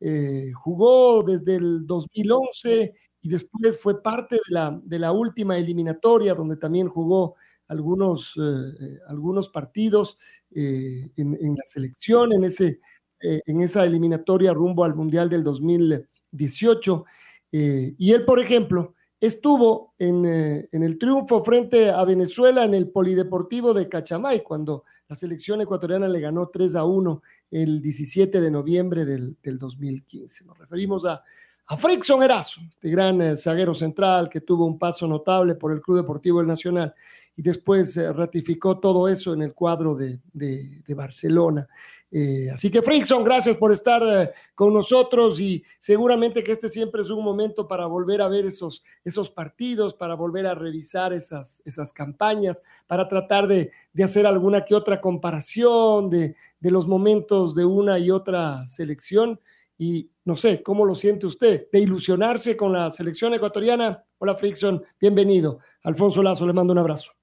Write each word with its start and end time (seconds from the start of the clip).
eh, 0.00 0.52
jugó 0.54 1.24
desde 1.24 1.56
el 1.56 1.86
2011 1.86 2.94
y 3.22 3.28
después 3.28 3.78
fue 3.80 4.00
parte 4.00 4.36
de 4.36 4.54
la, 4.54 4.80
de 4.84 4.98
la 4.98 5.12
última 5.12 5.58
eliminatoria 5.58 6.34
donde 6.34 6.56
también 6.56 6.88
jugó 6.88 7.34
algunos, 7.66 8.34
eh, 8.36 8.40
eh, 8.80 8.98
algunos 9.08 9.48
partidos 9.48 10.16
en, 10.50 11.12
en, 11.16 11.54
la 11.54 11.64
selección, 11.66 12.32
en, 12.32 12.44
ese, 12.44 12.80
en 13.20 13.60
esa 13.60 13.84
eliminatoria 13.84 14.54
rumbo 14.54 14.84
al 14.84 14.94
Mundial 14.94 15.28
del 15.28 15.44
2018. 15.44 17.04
y 17.52 18.12
él, 18.12 18.24
por 18.24 18.40
ejemplo, 18.40 18.94
estuvo 19.20 19.94
en, 19.98 20.24
en, 20.24 20.82
el 20.82 20.98
triunfo 20.98 21.44
frente 21.44 21.90
a 21.90 22.02
Venezuela 22.04 22.64
en 22.64 22.72
el 22.72 22.88
Polideportivo 22.88 23.74
de 23.74 23.90
Cachamay, 23.90 24.42
cuando 24.42 24.84
la 25.08 25.16
selección 25.16 25.60
ecuatoriana 25.60 26.06
le 26.06 26.20
ganó 26.20 26.48
3 26.48 26.76
a 26.76 26.84
1 26.84 27.22
el 27.50 27.80
17 27.80 28.40
de 28.40 28.50
noviembre 28.50 29.04
del, 29.06 29.36
2015. 29.42 30.44
Nos 30.44 30.58
referimos 30.58 31.06
a, 31.06 31.22
a 31.66 31.76
Frickson 31.76 32.22
Erazo, 32.22 32.60
este 32.70 32.90
gran 32.90 33.20
eh, 33.22 33.36
zaguero 33.36 33.74
central 33.74 34.28
que 34.28 34.42
tuvo 34.42 34.66
un 34.66 34.78
paso 34.78 35.08
notable 35.08 35.54
por 35.54 35.72
el 35.72 35.80
Club 35.80 35.96
Deportivo 35.96 36.40
El 36.42 36.46
Nacional 36.46 36.94
y 37.36 37.42
después 37.42 37.96
eh, 37.96 38.12
ratificó 38.12 38.78
todo 38.78 39.08
eso 39.08 39.32
en 39.32 39.42
el 39.42 39.54
cuadro 39.54 39.94
de, 39.94 40.20
de 40.34 40.94
Barcelona. 40.94 41.66
Eh, 42.10 42.48
así 42.50 42.70
que 42.70 42.80
Frickson, 42.80 43.22
gracias 43.22 43.56
por 43.56 43.70
estar 43.70 44.02
eh, 44.02 44.32
con 44.54 44.72
nosotros 44.72 45.38
y 45.40 45.62
seguramente 45.78 46.42
que 46.42 46.52
este 46.52 46.70
siempre 46.70 47.02
es 47.02 47.10
un 47.10 47.22
momento 47.22 47.68
para 47.68 47.84
volver 47.84 48.22
a 48.22 48.28
ver 48.28 48.46
esos, 48.46 48.82
esos 49.04 49.30
partidos, 49.30 49.92
para 49.92 50.14
volver 50.14 50.46
a 50.46 50.54
revisar 50.54 51.12
esas, 51.12 51.60
esas 51.66 51.92
campañas, 51.92 52.62
para 52.86 53.08
tratar 53.08 53.46
de, 53.46 53.72
de 53.92 54.04
hacer 54.04 54.26
alguna 54.26 54.64
que 54.64 54.74
otra 54.74 55.02
comparación 55.02 56.08
de, 56.08 56.34
de, 56.60 56.70
los 56.70 56.86
momentos 56.86 57.54
de 57.54 57.66
una 57.66 57.98
y 57.98 58.10
otra 58.10 58.66
selección. 58.66 59.38
Y 59.76 60.10
no 60.24 60.36
sé, 60.36 60.62
¿cómo 60.62 60.86
lo 60.86 60.94
siente 60.94 61.26
usted? 61.26 61.68
¿De 61.70 61.78
ilusionarse 61.78 62.56
con 62.56 62.72
la 62.72 62.90
selección 62.90 63.34
ecuatoriana? 63.34 64.02
Hola 64.16 64.34
Frickson, 64.34 64.82
bienvenido. 64.98 65.58
Alfonso 65.82 66.22
Lazo, 66.22 66.46
le 66.46 66.54
mando 66.54 66.72
un 66.72 66.78
abrazo. 66.78 67.17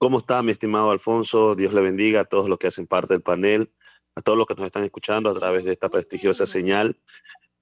¿Cómo 0.00 0.16
está, 0.16 0.42
mi 0.42 0.50
estimado 0.50 0.92
Alfonso? 0.92 1.54
Dios 1.54 1.74
le 1.74 1.82
bendiga 1.82 2.22
a 2.22 2.24
todos 2.24 2.48
los 2.48 2.58
que 2.58 2.68
hacen 2.68 2.86
parte 2.86 3.12
del 3.12 3.20
panel, 3.20 3.70
a 4.14 4.22
todos 4.22 4.38
los 4.38 4.46
que 4.46 4.54
nos 4.54 4.64
están 4.64 4.82
escuchando 4.82 5.28
a 5.28 5.34
través 5.34 5.66
de 5.66 5.72
esta 5.72 5.90
prestigiosa 5.90 6.46
señal. 6.46 6.96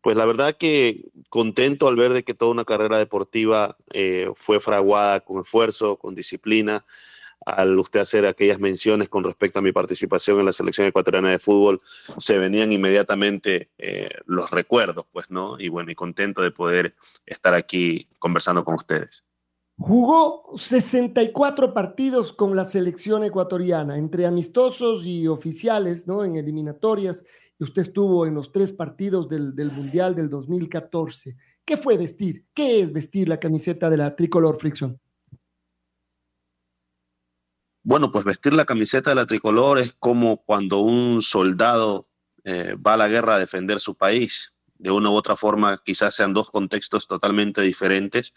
Pues 0.02 0.16
la 0.16 0.24
verdad 0.24 0.56
que 0.56 1.10
contento 1.30 1.88
al 1.88 1.96
ver 1.96 2.12
de 2.12 2.22
que 2.22 2.34
toda 2.34 2.52
una 2.52 2.64
carrera 2.64 2.96
deportiva 2.96 3.76
eh, 3.92 4.30
fue 4.36 4.60
fraguada 4.60 5.18
con 5.18 5.40
esfuerzo, 5.40 5.96
con 5.96 6.14
disciplina, 6.14 6.86
al 7.44 7.76
usted 7.76 7.98
hacer 7.98 8.24
aquellas 8.24 8.60
menciones 8.60 9.08
con 9.08 9.24
respecto 9.24 9.58
a 9.58 9.62
mi 9.62 9.72
participación 9.72 10.38
en 10.38 10.46
la 10.46 10.52
selección 10.52 10.86
ecuatoriana 10.86 11.32
de 11.32 11.40
fútbol, 11.40 11.80
se 12.18 12.38
venían 12.38 12.70
inmediatamente 12.70 13.70
eh, 13.78 14.10
los 14.26 14.48
recuerdos, 14.52 15.06
pues, 15.10 15.28
¿no? 15.28 15.58
Y 15.58 15.70
bueno, 15.70 15.90
y 15.90 15.96
contento 15.96 16.42
de 16.42 16.52
poder 16.52 16.94
estar 17.26 17.54
aquí 17.54 18.06
conversando 18.20 18.62
con 18.62 18.76
ustedes. 18.76 19.24
Jugó 19.78 20.56
64 20.56 21.72
partidos 21.72 22.32
con 22.32 22.56
la 22.56 22.64
selección 22.64 23.22
ecuatoriana, 23.22 23.96
entre 23.96 24.26
amistosos 24.26 25.04
y 25.04 25.28
oficiales, 25.28 26.04
¿no? 26.08 26.24
En 26.24 26.34
eliminatorias. 26.34 27.24
Y 27.60 27.64
usted 27.64 27.82
estuvo 27.82 28.26
en 28.26 28.34
los 28.34 28.50
tres 28.50 28.72
partidos 28.72 29.28
del, 29.28 29.54
Mundial 29.70 30.16
del 30.16 30.30
2014. 30.30 31.36
¿Qué 31.64 31.76
fue 31.76 31.96
vestir? 31.96 32.44
¿Qué 32.52 32.80
es 32.80 32.92
vestir 32.92 33.28
la 33.28 33.38
camiseta 33.38 33.88
de 33.88 33.98
la 33.98 34.16
tricolor 34.16 34.58
Friction? 34.58 34.98
Bueno, 37.84 38.10
pues 38.10 38.24
vestir 38.24 38.54
la 38.54 38.64
camiseta 38.64 39.10
de 39.10 39.16
la 39.16 39.26
tricolor 39.26 39.78
es 39.78 39.92
como 39.92 40.42
cuando 40.42 40.80
un 40.80 41.22
soldado 41.22 42.08
eh, 42.42 42.74
va 42.74 42.94
a 42.94 42.96
la 42.96 43.06
guerra 43.06 43.36
a 43.36 43.38
defender 43.38 43.78
su 43.78 43.94
país. 43.94 44.52
De 44.76 44.90
una 44.90 45.10
u 45.10 45.14
otra 45.14 45.36
forma, 45.36 45.80
quizás 45.84 46.16
sean 46.16 46.34
dos 46.34 46.50
contextos 46.50 47.06
totalmente 47.06 47.62
diferentes 47.62 48.34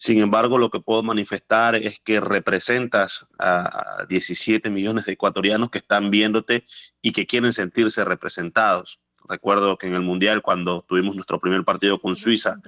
sin 0.00 0.18
embargo, 0.18 0.56
lo 0.56 0.70
que 0.70 0.80
puedo 0.80 1.02
manifestar 1.02 1.74
es 1.74 2.00
que 2.00 2.20
representas 2.20 3.26
a 3.38 4.06
17 4.08 4.70
millones 4.70 5.04
de 5.04 5.12
ecuatorianos 5.12 5.68
que 5.68 5.76
están 5.76 6.10
viéndote 6.10 6.64
y 7.02 7.12
que 7.12 7.26
quieren 7.26 7.52
sentirse 7.52 8.02
representados. 8.02 8.98
Recuerdo 9.28 9.76
que 9.76 9.88
en 9.88 9.94
el 9.94 10.00
Mundial, 10.00 10.40
cuando 10.40 10.86
tuvimos 10.88 11.16
nuestro 11.16 11.38
primer 11.38 11.64
partido 11.64 12.00
con 12.00 12.16
Suiza, 12.16 12.62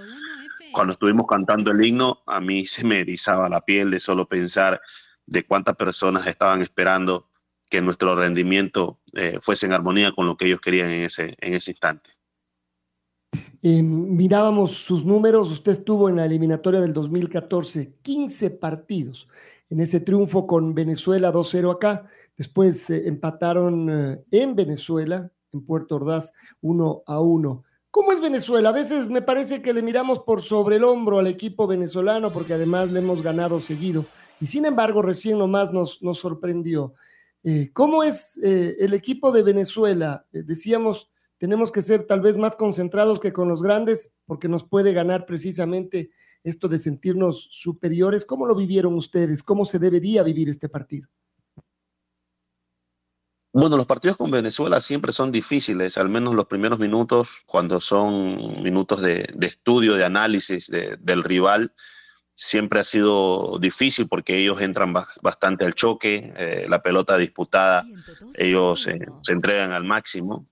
cuando 0.73 0.93
estuvimos 0.93 1.27
cantando 1.27 1.71
el 1.71 1.83
himno, 1.83 2.23
a 2.27 2.39
mí 2.39 2.67
se 2.67 2.85
me 2.85 3.01
erizaba 3.01 3.49
la 3.49 3.63
piel 3.63 3.91
de 3.91 3.99
solo 3.99 4.29
pensar 4.29 4.83
de 5.25 5.47
cuántas 5.47 5.77
personas 5.77 6.27
estaban 6.27 6.61
esperando 6.61 7.31
que 7.71 7.81
nuestro 7.81 8.15
rendimiento 8.15 9.01
eh, 9.15 9.39
fuese 9.41 9.65
en 9.65 9.73
armonía 9.73 10.13
con 10.13 10.27
lo 10.27 10.37
que 10.37 10.45
ellos 10.45 10.61
querían 10.61 10.91
en 10.91 11.05
ese, 11.05 11.35
en 11.41 11.55
ese 11.55 11.71
instante. 11.71 12.11
Eh, 13.65 13.81
mirábamos 13.81 14.73
sus 14.73 15.05
números, 15.05 15.51
usted 15.53 15.73
estuvo 15.73 16.09
en 16.09 16.17
la 16.17 16.25
eliminatoria 16.25 16.81
del 16.81 16.93
2014, 16.93 17.95
15 18.03 18.51
partidos 18.51 19.29
en 19.71 19.79
ese 19.79 20.01
triunfo 20.01 20.49
con 20.49 20.75
Venezuela 20.75 21.33
2-0 21.33 21.73
acá, 21.73 22.07
después 22.37 22.91
eh, 22.91 23.07
empataron 23.07 23.89
eh, 23.89 24.25
en 24.33 24.57
Venezuela, 24.57 25.31
en 25.53 25.65
Puerto 25.65 25.95
Ordaz 25.95 26.33
1 26.61 27.05
a 27.07 27.21
1. 27.21 27.65
¿Cómo 27.93 28.11
es 28.11 28.21
Venezuela? 28.21 28.71
A 28.71 28.73
veces 28.73 29.09
me 29.09 29.23
parece 29.23 29.63
que 29.63 29.73
le 29.73 29.83
miramos 29.83 30.19
por 30.21 30.43
sobre 30.43 30.77
el 30.77 30.85
hombro 30.85 31.21
al 31.21 31.29
equipo 31.29 31.69
venezolano 31.69 32.33
porque 32.33 32.55
además 32.55 32.91
le 32.91 32.99
hemos 32.99 33.23
ganado 33.23 33.61
seguido 33.61 34.07
y 34.41 34.47
sin 34.47 34.65
embargo 34.65 35.03
recién 35.03 35.39
nomás 35.39 35.73
nos, 35.73 36.03
nos 36.03 36.19
sorprendió. 36.19 36.95
¿Cómo 37.73 38.05
es 38.05 38.39
el 38.43 38.95
equipo 38.95 39.33
de 39.33 39.43
Venezuela? 39.43 40.25
decíamos, 40.31 41.12
tenemos 41.43 41.73
que 41.73 41.83
ser 41.83 42.05
tal 42.05 42.21
vez 42.21 42.37
más 42.37 42.55
concentrados 42.55 43.19
que 43.19 43.33
con 43.33 43.49
los 43.49 43.65
grandes, 43.65 44.13
porque 44.27 44.47
nos 44.47 44.63
puede 44.63 44.93
ganar 44.93 45.27
precisamente 45.27 46.13
esto 46.45 46.69
de 46.69 46.79
sentirnos 46.79 47.49
superiores. 47.51 48.25
¿Cómo 48.25 48.47
lo 48.47 48.55
vivieron 48.55 48.95
ustedes? 48.95 49.43
¿Cómo 49.43 49.67
se 49.67 49.81
debería 49.81 50.23
vivir 50.23 50.49
este 50.49 50.69
partido? 50.69 51.09
Bueno, 53.53 53.77
los 53.77 53.87
partidos 53.87 54.17
con 54.17 54.31
Venezuela 54.31 54.79
siempre 54.79 55.11
son 55.11 55.33
difíciles, 55.33 55.99
al 55.99 56.09
menos 56.09 56.33
los 56.37 56.47
primeros 56.47 56.79
minutos, 56.79 57.43
cuando 57.45 57.81
son 57.81 58.63
minutos 58.63 59.03
de, 59.03 59.35
estudio, 59.41 59.95
de 59.95 60.05
análisis 60.05 60.69
del 60.69 61.25
rival, 61.25 61.75
siempre 62.35 62.79
ha 62.79 62.85
sido 62.85 63.59
difícil 63.59 64.07
porque 64.07 64.39
ellos 64.39 64.61
entran 64.61 64.95
bastante 65.21 65.65
al 65.65 65.75
choque, 65.75 66.33
eh, 66.37 66.67
la 66.69 66.81
pelota 66.81 67.19
disputada, 67.19 67.85
ellos 68.39 68.87
eh, 68.87 69.01
se 69.23 69.33
entregan 69.33 69.73
al 69.73 69.83
máximo 69.83 70.47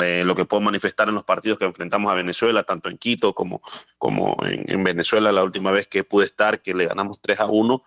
eh, 0.00 0.22
lo 0.24 0.34
que 0.34 0.44
puedo 0.44 0.60
manifestar 0.60 1.08
en 1.08 1.14
los 1.14 1.24
partidos 1.24 1.58
que 1.58 1.64
enfrentamos 1.64 2.10
a 2.10 2.14
Venezuela, 2.14 2.62
tanto 2.64 2.88
en 2.88 2.98
Quito 2.98 3.34
como, 3.34 3.62
como 3.96 4.36
en, 4.44 4.82
Venezuela 4.84 5.32
la 5.32 5.42
última 5.42 5.70
vez 5.70 5.88
que 5.88 6.04
pude 6.04 6.26
estar, 6.26 6.62
que 6.62 6.74
le 6.74 6.86
ganamos 6.86 7.20
3 7.20 7.40
a 7.40 7.46
1. 7.46 7.82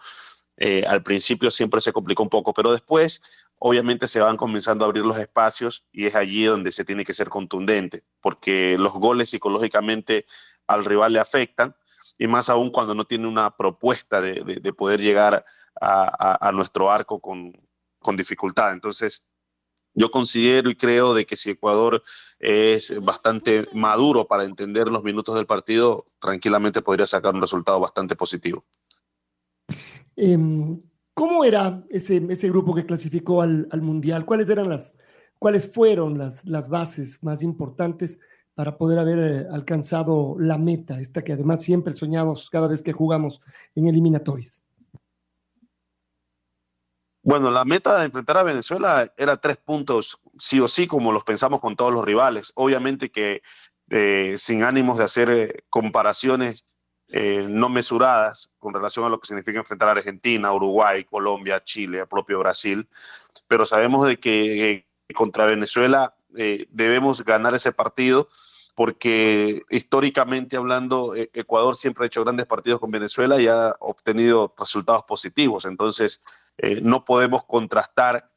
Eh, 0.57 0.85
al 0.87 1.01
principio 1.03 1.49
siempre 1.51 1.81
se 1.81 1.93
complicó 1.93 2.23
un 2.23 2.29
poco, 2.29 2.53
pero 2.53 2.71
después 2.71 3.21
obviamente 3.57 4.07
se 4.07 4.19
van 4.19 4.37
comenzando 4.37 4.85
a 4.85 4.87
abrir 4.87 5.05
los 5.05 5.17
espacios 5.17 5.85
y 5.91 6.05
es 6.05 6.15
allí 6.15 6.43
donde 6.45 6.71
se 6.71 6.83
tiene 6.83 7.05
que 7.05 7.13
ser 7.13 7.29
contundente, 7.29 8.03
porque 8.19 8.77
los 8.77 8.93
goles 8.93 9.29
psicológicamente 9.29 10.25
al 10.67 10.85
rival 10.85 11.13
le 11.13 11.19
afectan 11.19 11.75
y 12.17 12.27
más 12.27 12.49
aún 12.49 12.71
cuando 12.71 12.93
no 12.93 13.05
tiene 13.05 13.27
una 13.27 13.55
propuesta 13.55 14.21
de, 14.21 14.43
de, 14.43 14.73
poder 14.73 15.01
llegar 15.01 15.43
a, 15.79 16.47
a, 16.47 16.51
nuestro 16.51 16.91
arco 16.91 17.19
con, 17.19 17.51
con 17.99 18.15
dificultad. 18.15 18.73
Entonces, 18.73 19.25
yo 19.93 20.11
considero 20.11 20.69
y 20.69 20.75
creo 20.75 21.13
de 21.13 21.25
que 21.25 21.35
si 21.35 21.51
Ecuador 21.51 22.01
es 22.39 22.93
bastante 23.03 23.67
maduro 23.73 24.27
para 24.27 24.43
entender 24.43 24.87
los 24.87 25.03
minutos 25.03 25.35
del 25.35 25.45
partido, 25.45 26.05
tranquilamente 26.19 26.81
podría 26.81 27.05
sacar 27.05 27.35
un 27.35 27.41
resultado 27.41 27.79
bastante 27.79 28.15
positivo. 28.15 28.63
Em, 30.15 30.81
¿Cómo 31.13 31.43
era 31.43 31.83
ese, 31.89 32.25
ese 32.29 32.49
grupo 32.49 32.73
que 32.73 32.85
clasificó 32.85 33.41
al, 33.41 33.67
al, 33.71 33.81
Mundial? 33.81 34.25
¿Cuáles 34.25 34.49
eran 34.49 34.69
las, 34.69 34.95
cuáles 35.37 35.71
fueron 35.71 36.17
las, 36.17 36.43
las 36.45 36.69
bases 36.69 37.21
más 37.21 37.43
importantes 37.43 38.19
para 38.55 38.77
poder 38.77 38.99
haber 38.99 39.19
eh, 39.19 39.47
alcanzado 39.51 40.35
la 40.39 40.57
meta, 40.57 40.99
esta 40.99 41.23
que 41.23 41.33
además 41.33 41.61
siempre 41.61 41.93
soñamos 41.93 42.49
cada 42.49 42.67
vez 42.67 42.81
que 42.81 42.93
jugamos 42.93 43.41
en 43.75 43.87
eliminatorias? 43.87 44.61
Bueno, 47.23 47.51
la 47.51 47.65
meta 47.65 47.99
de 47.99 48.05
enfrentar 48.05 48.37
a 48.37 48.43
Venezuela 48.43 49.13
era 49.15 49.37
tres 49.37 49.57
puntos, 49.57 50.19
sí 50.39 50.59
o 50.59 50.67
sí, 50.67 50.87
como 50.87 51.11
los 51.11 51.23
pensamos 51.23 51.59
con 51.59 51.75
todos 51.75 51.93
los 51.93 52.03
rivales. 52.03 52.51
Obviamente 52.55 53.11
que 53.11 53.43
eh, 53.91 54.35
sin 54.39 54.63
ánimos 54.63 54.97
de 54.97 55.03
hacer 55.03 55.29
eh, 55.29 55.63
comparaciones 55.69 56.65
eh, 57.09 57.45
no 57.47 57.69
mesuradas 57.69 58.49
con 58.57 58.73
relación 58.73 59.05
a 59.05 59.09
lo 59.09 59.19
que 59.19 59.27
significa 59.27 59.59
enfrentar 59.59 59.89
a 59.89 59.91
Argentina, 59.91 60.51
Uruguay, 60.51 61.03
Colombia, 61.03 61.63
Chile, 61.63 61.99
a 61.99 62.05
propio 62.07 62.39
Brasil, 62.39 62.87
pero 63.47 63.65
sabemos 63.65 64.07
de 64.07 64.17
que 64.17 64.87
contra 65.13 65.45
Venezuela 65.45 66.15
debemos 66.29 67.25
ganar 67.25 67.53
ese 67.53 67.73
partido 67.73 68.29
porque 68.75 69.61
históricamente 69.69 70.55
hablando, 70.55 71.13
Ecuador 71.15 71.75
siempre 71.75 72.05
ha 72.05 72.07
hecho 72.07 72.23
grandes 72.23 72.45
partidos 72.45 72.79
con 72.79 72.89
Venezuela 72.89 73.41
y 73.41 73.47
ha 73.47 73.75
obtenido 73.81 74.55
resultados 74.57 75.03
positivos. 75.03 75.65
Entonces, 75.65 76.21
no 76.81 77.05
podemos 77.05 77.43
contrastar 77.45 78.29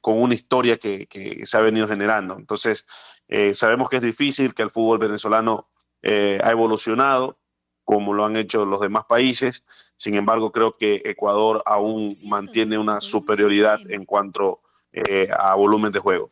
con 0.00 0.20
una 0.20 0.34
historia 0.34 0.78
que, 0.78 1.06
que, 1.06 1.44
se 1.44 1.56
ha 1.56 1.60
venido 1.60 1.86
generando. 1.86 2.36
Entonces, 2.36 2.86
sabemos 3.52 3.88
que 3.88 3.96
es 3.96 4.02
difícil, 4.02 4.54
que 4.54 4.62
el 4.62 4.70
fútbol 4.70 4.98
venezolano 4.98 5.68
ha 6.02 6.50
evolucionado, 6.50 7.38
como 7.84 8.14
lo 8.14 8.24
han 8.24 8.36
hecho 8.36 8.64
los 8.64 8.80
demás 8.80 9.04
países. 9.08 9.64
Sin 9.96 10.14
embargo, 10.14 10.52
creo 10.52 10.76
que 10.76 11.02
Ecuador 11.04 11.62
aún 11.66 12.16
mantiene 12.26 12.78
una 12.78 13.00
superioridad 13.00 13.80
en 13.90 14.04
cuanto 14.04 14.60
eh, 14.92 15.28
a 15.36 15.54
volumen 15.56 15.92
de 15.92 15.98
juego. 15.98 16.30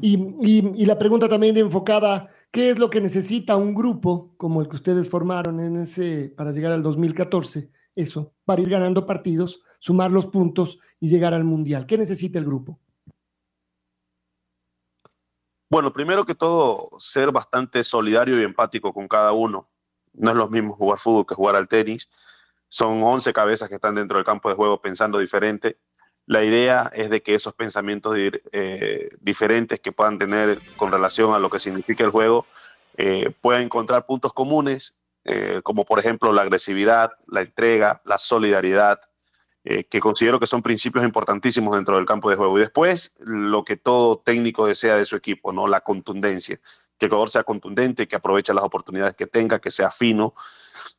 Y, 0.00 0.16
y, 0.42 0.72
y, 0.74 0.86
la 0.86 0.98
pregunta 0.98 1.28
también 1.28 1.56
enfocada, 1.56 2.30
¿qué 2.50 2.68
es 2.68 2.78
lo 2.78 2.90
que 2.90 3.00
necesita 3.00 3.56
un 3.56 3.74
grupo 3.74 4.34
como 4.36 4.60
el 4.60 4.68
que 4.68 4.76
ustedes 4.76 5.08
formaron 5.08 5.58
en 5.58 5.76
ese 5.78 6.34
para 6.36 6.50
llegar 6.50 6.72
al 6.72 6.82
2014? 6.82 7.70
Eso, 7.94 8.34
para 8.44 8.60
ir 8.60 8.68
ganando 8.68 9.06
partidos, 9.06 9.62
sumar 9.86 10.10
los 10.10 10.26
puntos 10.26 10.80
y 10.98 11.06
llegar 11.06 11.32
al 11.32 11.44
Mundial. 11.44 11.86
¿Qué 11.86 11.96
necesita 11.96 12.40
el 12.40 12.44
grupo? 12.44 12.76
Bueno, 15.70 15.92
primero 15.92 16.24
que 16.24 16.34
todo, 16.34 16.88
ser 16.98 17.30
bastante 17.30 17.84
solidario 17.84 18.40
y 18.40 18.42
empático 18.42 18.92
con 18.92 19.06
cada 19.06 19.30
uno. 19.30 19.68
No 20.12 20.30
es 20.32 20.36
lo 20.36 20.48
mismo 20.48 20.74
jugar 20.74 20.98
fútbol 20.98 21.24
que 21.24 21.36
jugar 21.36 21.54
al 21.54 21.68
tenis. 21.68 22.08
Son 22.68 23.00
11 23.00 23.32
cabezas 23.32 23.68
que 23.68 23.76
están 23.76 23.94
dentro 23.94 24.16
del 24.16 24.26
campo 24.26 24.48
de 24.48 24.56
juego 24.56 24.80
pensando 24.80 25.20
diferente. 25.20 25.78
La 26.26 26.42
idea 26.42 26.90
es 26.92 27.08
de 27.08 27.22
que 27.22 27.34
esos 27.36 27.54
pensamientos 27.54 28.16
eh, 28.16 29.08
diferentes 29.20 29.78
que 29.78 29.92
puedan 29.92 30.18
tener 30.18 30.58
con 30.76 30.90
relación 30.90 31.32
a 31.32 31.38
lo 31.38 31.48
que 31.48 31.60
significa 31.60 32.02
el 32.02 32.10
juego 32.10 32.44
eh, 32.96 33.32
puedan 33.40 33.62
encontrar 33.62 34.04
puntos 34.04 34.32
comunes, 34.32 34.96
eh, 35.22 35.60
como 35.62 35.84
por 35.84 36.00
ejemplo 36.00 36.32
la 36.32 36.42
agresividad, 36.42 37.12
la 37.28 37.42
entrega, 37.42 38.02
la 38.04 38.18
solidaridad, 38.18 38.98
eh, 39.68 39.82
que 39.82 39.98
considero 39.98 40.38
que 40.38 40.46
son 40.46 40.62
principios 40.62 41.04
importantísimos 41.04 41.74
dentro 41.74 41.96
del 41.96 42.06
campo 42.06 42.30
de 42.30 42.36
juego. 42.36 42.56
Y 42.56 42.60
después, 42.60 43.12
lo 43.18 43.64
que 43.64 43.76
todo 43.76 44.16
técnico 44.16 44.64
desea 44.64 44.94
de 44.94 45.04
su 45.04 45.16
equipo, 45.16 45.52
¿no? 45.52 45.66
La 45.66 45.80
contundencia 45.80 46.60
que 46.96 47.06
Ecuador 47.06 47.28
sea 47.28 47.42
contundente, 47.42 48.06
que 48.06 48.14
aproveche 48.14 48.54
las 48.54 48.62
oportunidades 48.62 49.14
que 49.14 49.26
tenga, 49.26 49.58
que 49.58 49.72
sea 49.72 49.90
fino 49.90 50.34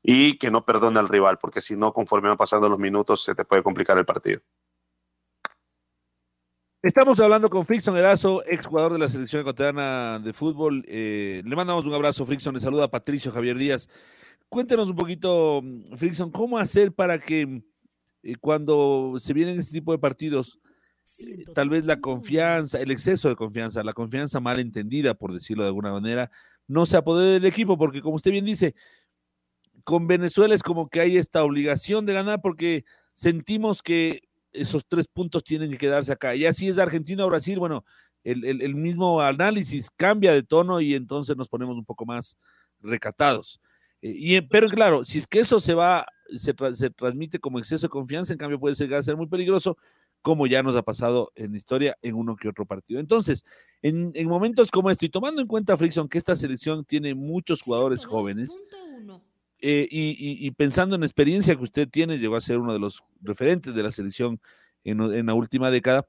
y 0.03 0.37
que 0.37 0.51
no 0.51 0.65
perdone 0.65 0.99
al 0.99 1.07
rival, 1.07 1.37
porque 1.37 1.61
si 1.61 1.77
no, 1.77 1.93
conforme 1.93 2.27
van 2.27 2.35
pasando 2.35 2.67
los 2.67 2.77
minutos, 2.77 3.23
se 3.23 3.33
te 3.33 3.45
puede 3.45 3.63
complicar 3.63 3.97
el 3.97 4.05
partido. 4.05 4.41
Estamos 6.83 7.21
hablando 7.21 7.49
con 7.49 7.65
Frickson 7.65 7.95
Erazo, 7.95 8.43
ex 8.45 8.65
jugador 8.65 8.91
de 8.91 8.99
la 8.99 9.07
selección 9.07 9.39
ecuatoriana 9.39 10.19
de 10.19 10.33
fútbol. 10.33 10.83
Eh, 10.89 11.41
le 11.45 11.55
mandamos 11.55 11.85
un 11.85 11.93
abrazo, 11.93 12.25
Frickson. 12.25 12.53
Le 12.53 12.59
saluda 12.59 12.89
Patricio 12.89 13.31
Javier 13.31 13.57
Díaz. 13.57 13.87
Cuéntenos 14.49 14.89
un 14.89 14.97
poquito, 14.97 15.61
Frickson, 15.95 16.31
cómo 16.31 16.57
hacer 16.57 16.93
para 16.93 17.17
que 17.17 17.63
cuando 18.35 19.15
se 19.19 19.33
vienen 19.33 19.59
este 19.59 19.71
tipo 19.71 19.91
de 19.91 19.99
partidos, 19.99 20.59
tal 21.53 21.69
vez 21.69 21.85
la 21.85 21.99
confianza, 21.99 22.79
el 22.79 22.91
exceso 22.91 23.29
de 23.29 23.35
confianza, 23.35 23.83
la 23.83 23.93
confianza 23.93 24.39
mal 24.39 24.59
entendida, 24.59 25.13
por 25.13 25.33
decirlo 25.33 25.63
de 25.63 25.69
alguna 25.69 25.91
manera, 25.91 26.29
no 26.67 26.85
se 26.85 26.97
apodere 26.97 27.31
del 27.31 27.45
equipo, 27.45 27.77
porque 27.77 28.01
como 28.01 28.15
usted 28.15 28.31
bien 28.31 28.45
dice, 28.45 28.75
con 29.83 30.07
Venezuela 30.07 30.53
es 30.53 30.63
como 30.63 30.89
que 30.89 30.99
hay 30.99 31.17
esta 31.17 31.43
obligación 31.43 32.05
de 32.05 32.13
ganar 32.13 32.41
porque 32.41 32.83
sentimos 33.13 33.81
que 33.81 34.21
esos 34.51 34.85
tres 34.85 35.07
puntos 35.07 35.43
tienen 35.43 35.71
que 35.71 35.77
quedarse 35.77 36.11
acá. 36.11 36.35
Y 36.35 36.45
así 36.45 36.67
es 36.67 36.77
Argentina 36.77 37.25
o 37.25 37.29
Brasil, 37.29 37.59
bueno, 37.59 37.85
el, 38.23 38.43
el, 38.43 38.61
el, 38.61 38.75
mismo 38.75 39.21
análisis 39.21 39.89
cambia 39.95 40.33
de 40.33 40.43
tono 40.43 40.81
y 40.81 40.93
entonces 40.93 41.37
nos 41.37 41.47
ponemos 41.47 41.77
un 41.77 41.85
poco 41.85 42.05
más 42.05 42.37
recatados. 42.81 43.61
Eh, 44.01 44.13
y, 44.15 44.41
pero 44.41 44.67
claro, 44.67 45.05
si 45.05 45.19
es 45.19 45.27
que 45.27 45.39
eso 45.39 45.59
se 45.59 45.73
va, 45.73 46.05
se, 46.35 46.53
tra 46.53 46.73
se 46.73 46.89
transmite 46.89 47.39
como 47.39 47.59
exceso 47.59 47.87
de 47.87 47.91
confianza, 47.91 48.33
en 48.33 48.39
cambio 48.39 48.59
puede 48.59 48.75
llegar 48.75 48.99
a 48.99 49.03
ser 49.03 49.15
muy 49.15 49.27
peligroso 49.27 49.77
como 50.21 50.47
ya 50.47 50.63
nos 50.63 50.75
ha 50.75 50.81
pasado 50.81 51.31
en 51.35 51.51
la 51.51 51.57
historia 51.57 51.97
en 52.01 52.15
uno 52.15 52.35
que 52.35 52.49
otro 52.49 52.65
partido. 52.65 52.99
Entonces, 52.99 53.45
en, 53.81 54.11
en 54.13 54.27
momentos 54.27 54.71
como 54.71 54.89
este, 54.89 55.05
y 55.05 55.09
tomando 55.09 55.41
en 55.41 55.47
cuenta, 55.47 55.77
Frickson, 55.77 56.09
que 56.09 56.17
esta 56.17 56.35
selección 56.35 56.83
tiene 56.83 57.13
muchos 57.15 57.61
jugadores 57.61 58.03
jóvenes, 58.03 58.59
eh, 59.59 59.87
y, 59.89 60.09
y, 60.09 60.45
y, 60.45 60.51
pensando 60.51 60.95
en 60.95 61.01
la 61.01 61.07
experiencia 61.07 61.55
que 61.55 61.63
usted 61.63 61.87
tiene, 61.89 62.19
llegó 62.19 62.35
a 62.35 62.41
ser 62.41 62.59
uno 62.59 62.73
de 62.73 62.79
los 62.79 63.03
referentes 63.21 63.73
de 63.73 63.83
la 63.83 63.89
selección 63.89 64.39
en, 64.83 65.01
en 65.01 65.25
la 65.25 65.33
última 65.33 65.71
década, 65.71 66.07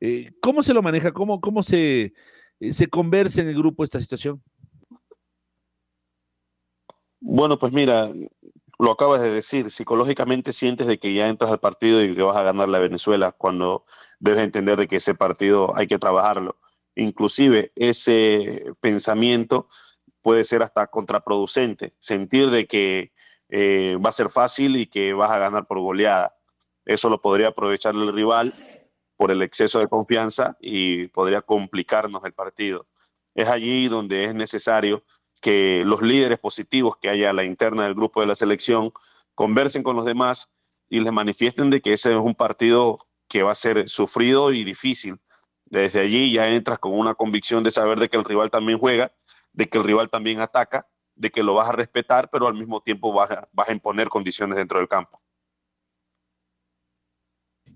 eh, 0.00 0.30
¿cómo 0.40 0.62
se 0.62 0.72
lo 0.72 0.82
maneja? 0.82 1.12
¿Cómo, 1.12 1.40
cómo 1.40 1.62
se, 1.62 2.14
eh, 2.60 2.72
se 2.72 2.86
conversa 2.86 3.42
en 3.42 3.48
el 3.48 3.56
grupo 3.56 3.84
esta 3.84 4.00
situación? 4.00 4.42
Bueno, 7.20 7.58
pues 7.58 7.72
mira, 7.72 8.12
lo 8.78 8.92
acabas 8.92 9.20
de 9.20 9.30
decir, 9.30 9.70
psicológicamente 9.70 10.52
sientes 10.52 10.86
de 10.86 10.98
que 10.98 11.12
ya 11.12 11.28
entras 11.28 11.50
al 11.50 11.58
partido 11.58 12.02
y 12.02 12.14
que 12.14 12.22
vas 12.22 12.36
a 12.36 12.42
ganar 12.42 12.68
la 12.68 12.78
Venezuela 12.78 13.32
cuando 13.32 13.84
debes 14.20 14.40
entender 14.40 14.78
de 14.78 14.86
que 14.86 14.96
ese 14.96 15.14
partido 15.14 15.76
hay 15.76 15.88
que 15.88 15.98
trabajarlo. 15.98 16.58
Inclusive 16.94 17.72
ese 17.74 18.66
pensamiento 18.80 19.68
puede 20.22 20.44
ser 20.44 20.62
hasta 20.62 20.86
contraproducente, 20.86 21.94
sentir 21.98 22.50
de 22.50 22.66
que 22.66 23.12
eh, 23.48 23.96
va 24.04 24.10
a 24.10 24.12
ser 24.12 24.30
fácil 24.30 24.76
y 24.76 24.86
que 24.86 25.12
vas 25.12 25.30
a 25.30 25.38
ganar 25.38 25.66
por 25.66 25.80
goleada. 25.80 26.36
Eso 26.84 27.10
lo 27.10 27.20
podría 27.20 27.48
aprovechar 27.48 27.94
el 27.94 28.12
rival 28.12 28.54
por 29.16 29.32
el 29.32 29.42
exceso 29.42 29.80
de 29.80 29.88
confianza 29.88 30.56
y 30.60 31.08
podría 31.08 31.42
complicarnos 31.42 32.24
el 32.24 32.32
partido. 32.32 32.86
Es 33.34 33.48
allí 33.48 33.88
donde 33.88 34.24
es 34.24 34.34
necesario 34.34 35.04
que 35.40 35.84
los 35.84 36.02
líderes 36.02 36.38
positivos 36.38 36.96
que 36.96 37.08
haya 37.08 37.30
a 37.30 37.32
la 37.32 37.44
interna 37.44 37.84
del 37.84 37.94
grupo 37.94 38.20
de 38.20 38.26
la 38.26 38.34
selección 38.34 38.92
conversen 39.34 39.82
con 39.82 39.96
los 39.96 40.04
demás 40.04 40.50
y 40.88 41.00
les 41.00 41.12
manifiesten 41.12 41.70
de 41.70 41.80
que 41.80 41.92
ese 41.92 42.12
es 42.12 42.18
un 42.18 42.34
partido 42.34 43.06
que 43.28 43.42
va 43.42 43.52
a 43.52 43.54
ser 43.54 43.88
sufrido 43.88 44.52
y 44.52 44.64
difícil. 44.64 45.20
Desde 45.66 46.00
allí 46.00 46.32
ya 46.32 46.48
entras 46.48 46.78
con 46.78 46.92
una 46.98 47.14
convicción 47.14 47.62
de 47.62 47.70
saber 47.70 47.98
de 47.98 48.08
que 48.08 48.16
el 48.16 48.24
rival 48.24 48.50
también 48.50 48.78
juega, 48.78 49.12
de 49.52 49.68
que 49.68 49.78
el 49.78 49.84
rival 49.84 50.08
también 50.08 50.40
ataca, 50.40 50.88
de 51.14 51.30
que 51.30 51.42
lo 51.42 51.54
vas 51.54 51.68
a 51.68 51.72
respetar, 51.72 52.30
pero 52.30 52.46
al 52.46 52.54
mismo 52.54 52.80
tiempo 52.80 53.12
vas 53.12 53.30
a, 53.30 53.48
vas 53.52 53.68
a 53.68 53.72
imponer 53.72 54.08
condiciones 54.08 54.56
dentro 54.56 54.78
del 54.78 54.88
campo. 54.88 55.20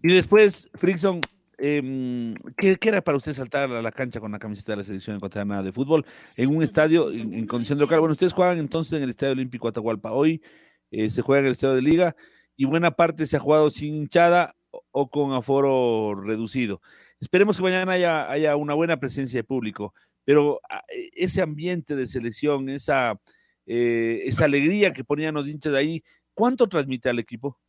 Y 0.03 0.15
después, 0.15 0.69
Frickson, 0.75 1.21
eh, 1.65 2.35
¿qué, 2.57 2.77
¿qué, 2.77 2.89
era 2.89 3.03
para 3.03 3.17
usted 3.17 3.35
saltar 3.35 3.71
a 3.71 3.81
la 3.81 3.93
cancha 3.93 4.19
con 4.19 4.33
la 4.33 4.41
camiseta 4.41 4.73
de 4.73 4.79
la 4.79 4.85
selección 4.85 5.17
ecuatoriana 5.17 5.63
de 5.63 5.71
fútbol 5.71 6.05
en 6.37 6.57
un 6.57 6.61
estadio 6.61 7.13
en, 7.13 7.33
en 7.33 7.47
condición 7.47 7.79
de 7.79 7.85
local? 7.85 8.01
Bueno, 8.01 8.13
ustedes 8.13 8.33
juegan 8.33 8.59
entonces 8.59 8.95
en 8.95 9.05
el 9.05 9.11
Estadio 9.11 9.35
Olímpico 9.35 9.69
Atahualpa. 9.69 10.11
Hoy 10.11 10.43
eh, 10.91 11.09
se 11.09 11.23
juega 11.23 11.39
en 11.39 11.47
el 11.47 11.53
Estadio 11.53 11.77
de 11.77 11.83
Liga 11.83 12.17
y 12.57 12.65
buena 12.65 12.91
parte 12.91 13.27
se 13.27 13.37
ha 13.37 13.41
jugado 13.41 13.71
sin 13.71 13.95
hinchada 13.95 14.57
o, 14.91 15.09
con 15.09 15.35
aforo 15.35 16.15
reducido. 16.21 16.81
Esperemos 17.21 17.57
que 17.57 17.63
mañana 17.63 17.93
haya, 17.93 18.29
haya, 18.29 18.57
una 18.57 18.75
buena 18.75 18.99
presencia 18.99 19.39
de 19.39 19.45
público, 19.45 19.95
pero 20.25 20.61
ah, 20.69 20.83
e, 20.89 21.11
ese 21.15 21.43
ambiente 21.43 21.95
de 21.95 22.09
selección, 22.09 22.69
esa, 22.71 23.21
eh, 23.67 24.23
esa 24.25 24.47
alegría 24.47 24.93
que 24.93 25.05
ponían 25.05 25.35
los 25.35 25.49
hinchas 25.49 25.73
de 25.73 25.79
ahí, 25.79 26.03
¿cuánto 26.35 26.67
transmite 26.67 27.09
al 27.09 27.21
equipo? 27.21 27.62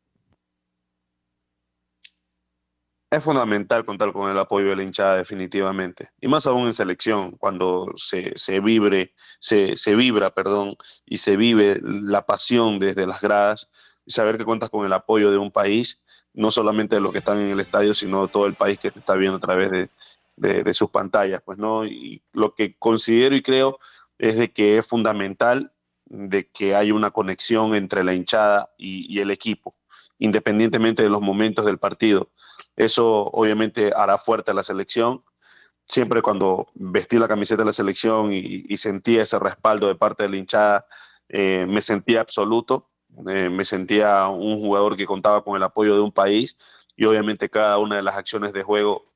Es 3.14 3.24
fundamental 3.24 3.86
contar 3.86 4.12
con 4.12 4.32
el 4.32 4.40
apoyo 4.40 4.70
de 4.70 4.76
la 4.76 4.84
hinchada 4.84 5.18
definitivamente. 5.18 6.10
Y 6.20 6.28
más 6.28 6.48
aún 6.48 6.66
en 6.66 6.74
selección, 6.74 7.32
cuando 7.38 7.92
se, 7.96 8.34
se 8.36 8.60
vibre, 8.60 9.14
se, 9.40 9.78
se, 9.78 9.96
vibra, 9.96 10.34
perdón, 10.34 10.76
y 11.06 11.20
se 11.20 11.38
vive 11.38 11.80
la 11.84 12.26
pasión 12.26 12.80
desde 12.80 13.06
las 13.06 13.22
gradas, 13.22 13.70
saber 14.08 14.38
que 14.38 14.46
cuentas 14.46 14.70
con 14.70 14.86
el 14.86 14.94
apoyo 14.94 15.30
de 15.30 15.38
un 15.38 15.52
país, 15.52 16.02
no 16.34 16.50
solamente 16.50 16.96
de 16.96 17.02
los 17.02 17.12
que 17.12 17.20
están 17.20 17.38
en 17.38 17.52
el 17.52 17.60
estadio, 17.60 17.94
sino 17.94 18.24
de 18.24 18.34
todo 18.34 18.48
el 18.48 18.56
país 18.56 18.80
que 18.80 18.90
te 18.90 19.00
está 19.00 19.14
viendo 19.14 19.38
a 19.38 19.42
través 19.42 19.70
de, 19.70 19.90
de, 20.64 20.74
sus 20.74 20.90
pantallas, 20.90 21.42
pues, 21.46 21.60
¿no? 21.60 21.86
Y 21.86 22.24
lo 22.34 22.56
que 22.56 22.76
considero 22.80 23.36
y 23.36 23.44
creo 23.44 23.78
es 24.18 24.36
de 24.36 24.52
que 24.52 24.80
es 24.80 24.88
fundamental 24.88 25.72
de 26.06 26.50
que 26.50 26.76
haya 26.76 26.94
una 26.94 27.12
conexión 27.12 27.76
entre 27.76 28.04
la 28.04 28.14
hinchada 28.14 28.74
y 28.78 29.20
el 29.20 29.30
equipo 29.30 29.76
independientemente 30.24 31.04
de 31.04 31.10
los 31.10 31.22
momentos 31.22 31.66
del 31.66 31.78
partido. 31.78 32.32
Eso 32.76 33.30
obviamente 33.32 33.92
hará 33.96 34.18
fuerte 34.18 34.52
a 34.52 34.54
la 34.54 34.64
selección. 34.64 35.24
Siempre 35.86 36.22
cuando 36.22 36.68
vestí 36.76 37.18
la 37.18 37.28
camiseta 37.28 37.62
de 37.62 37.68
la 37.68 37.74
selección 37.74 38.32
y, 38.34 38.78
sentí 38.78 39.18
ese 39.18 39.38
respaldo 39.40 39.88
de 39.88 39.96
parte 39.96 40.24
de 40.24 40.30
la 40.30 40.38
hinchada, 40.38 40.88
eh, 41.30 41.66
me 41.68 41.82
sentía 41.82 42.22
absoluto, 42.22 42.90
eh, 43.28 43.50
me 43.50 43.66
sentía 43.66 44.28
un 44.28 44.60
jugador 44.60 44.96
que 44.96 45.06
contaba 45.06 45.44
con 45.44 45.56
el 45.56 45.64
apoyo 45.64 45.96
de 45.96 46.02
un 46.02 46.12
país 46.12 46.58
y 46.96 47.06
obviamente 47.06 47.50
cada 47.50 47.78
una 47.80 47.98
de 47.98 48.04
las 48.04 48.16
acciones 48.16 48.54
de 48.54 48.64
juego 48.64 49.14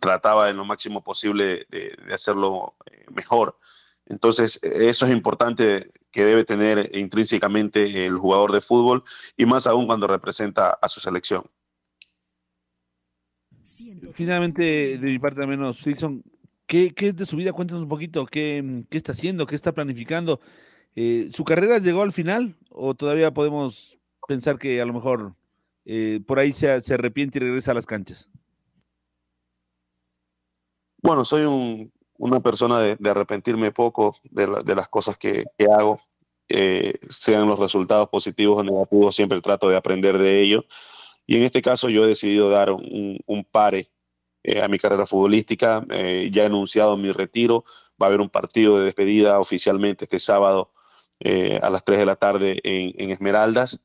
trataba 0.00 0.50
en 0.50 0.56
lo 0.56 0.64
máximo 0.64 1.02
posible 1.02 1.66
de, 1.70 1.96
hacerlo 2.12 2.76
eh, 2.86 3.06
mejor. 3.10 3.58
Entonces, 4.06 4.58
eso 4.62 5.06
es 5.06 5.12
importante 5.12 5.90
que 6.10 6.24
debe 6.24 6.44
tener 6.44 6.90
intrínsecamente 6.96 8.06
el 8.06 8.16
jugador 8.16 8.52
de 8.52 8.60
fútbol 8.60 9.04
y 9.36 9.46
más 9.46 9.66
aún 9.66 9.86
cuando 9.86 10.06
representa 10.06 10.70
a 10.70 10.88
su 10.88 11.00
selección. 11.00 11.44
Finalmente, 14.18 14.98
de 14.98 14.98
mi 14.98 15.16
parte 15.20 15.40
al 15.40 15.46
menos, 15.46 15.76
Silson, 15.76 16.24
¿qué, 16.66 16.92
es 16.96 17.14
de 17.14 17.24
su 17.24 17.36
vida? 17.36 17.52
Cuéntanos 17.52 17.84
un 17.84 17.88
poquito, 17.88 18.26
¿qué, 18.26 18.84
está 18.90 19.12
haciendo? 19.12 19.46
¿Qué 19.46 19.54
está 19.54 19.70
planificando? 19.70 20.40
Eh, 20.96 21.28
¿Su 21.30 21.44
carrera 21.44 21.78
llegó 21.78 22.02
al 22.02 22.12
final 22.12 22.56
o 22.68 22.96
todavía 22.96 23.32
podemos 23.32 23.96
pensar 24.26 24.58
que 24.58 24.80
a 24.80 24.84
lo 24.84 24.92
mejor 24.92 25.36
eh, 25.84 26.18
por 26.26 26.40
ahí 26.40 26.52
se, 26.52 26.80
se 26.80 26.94
arrepiente 26.94 27.38
y 27.38 27.42
regresa 27.42 27.70
a 27.70 27.74
las 27.74 27.86
canchas? 27.86 28.28
Bueno, 31.00 31.24
soy 31.24 31.42
un, 31.42 31.92
una 32.16 32.40
persona 32.40 32.80
de, 32.80 33.08
arrepentirme 33.08 33.70
poco 33.70 34.16
de, 34.24 34.74
las 34.74 34.88
cosas 34.88 35.16
que, 35.16 35.44
hago, 35.72 36.00
eh, 36.48 36.94
sean 37.08 37.46
los 37.46 37.60
resultados 37.60 38.08
positivos 38.08 38.58
o 38.58 38.64
negativos, 38.64 39.14
siempre 39.14 39.40
trato 39.40 39.68
de 39.68 39.76
aprender 39.76 40.18
de 40.18 40.40
ello. 40.40 40.64
Y 41.24 41.36
en 41.36 41.44
este 41.44 41.62
caso 41.62 41.88
yo 41.88 42.02
he 42.02 42.08
decidido 42.08 42.50
dar 42.50 42.72
un, 42.72 43.46
pare 43.52 43.92
eh, 44.42 44.62
a 44.62 44.68
mi 44.68 44.78
carrera 44.78 45.06
futbolística. 45.06 45.84
Eh, 45.90 46.30
ya 46.32 46.42
he 46.42 46.46
anunciado 46.46 46.96
mi 46.96 47.12
retiro. 47.12 47.64
Va 48.00 48.06
a 48.06 48.08
haber 48.08 48.20
un 48.20 48.30
partido 48.30 48.78
de 48.78 48.84
despedida 48.86 49.40
oficialmente 49.40 50.04
este 50.04 50.18
sábado 50.18 50.72
a 51.60 51.68
las 51.68 51.84
3 51.84 51.98
de 51.98 52.06
la 52.06 52.14
tarde 52.14 52.60
en, 52.62 53.10
Esmeraldas. 53.10 53.84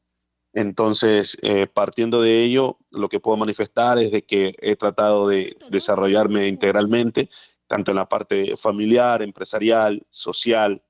Entonces, 0.53 1.35
partiendo 1.73 2.21
de 2.21 2.43
ello, 2.43 2.77
lo 2.91 3.09
que 3.09 3.19
puedo 3.19 3.37
manifestar 3.37 3.97
es 3.97 4.11
de 4.11 4.21
que 4.23 4.53
he 4.59 4.75
tratado 4.75 5.27
de 5.27 5.57
desarrollarme 5.71 6.47
integralmente 6.47 7.29
tanto 7.67 7.89
en 7.89 7.97
la 7.97 8.07
parte 8.07 8.55
familiar, 8.55 9.23
empresarial, 9.23 10.05
social, 10.11 10.83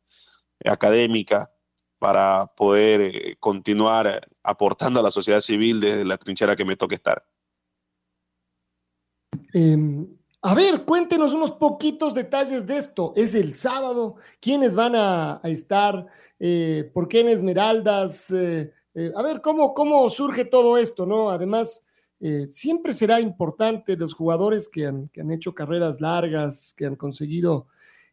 académica, 0.66 1.54
para 2.04 2.48
poder 2.48 3.00
eh, 3.00 3.38
continuar 3.40 4.28
aportando 4.44 5.00
a 5.00 5.04
la 5.04 5.10
sociedad 5.10 5.40
civil 5.40 5.80
desde 5.80 6.04
la 6.04 6.18
trinchera 6.18 6.58
que 6.58 6.66
me 6.66 6.76
toque 6.76 6.96
estar. 6.96 7.26
Em, 9.54 10.08
a 10.42 10.54
ver, 10.54 10.84
cuéntenos 10.86 11.34
unos 11.34 11.52
poquitos 11.52 12.14
detalles 12.14 12.66
de 12.66 12.78
esto. 12.78 13.14
Es 13.16 13.34
el 13.34 13.54
sábado. 13.54 14.16
¿Quiénes 14.40 14.74
van 14.74 14.94
a, 14.96 15.42
estar? 15.44 16.06
Eh, 16.40 16.90
¿Por 16.94 17.08
qué 17.08 17.22
en 17.22 17.30
Esmeraldas? 17.30 18.32
Eh, 18.32 18.72
a 19.16 19.22
ver, 19.22 19.42
¿cómo, 19.42 19.74
¿cómo 19.74 20.10
surge 20.10 20.46
todo 20.46 20.78
esto? 20.78 21.06
¿no? 21.06 21.30
Además, 21.30 21.84
eh, 22.26 22.48
siempre 22.50 22.94
será 22.94 23.20
importante 23.20 23.98
los 23.98 24.14
jugadores 24.14 24.70
que 24.70 24.86
han, 24.86 25.10
hecho 25.30 25.54
carreras 25.54 26.00
largas, 26.00 26.74
que 26.78 26.86
han 26.86 26.96
conseguido 26.96 27.68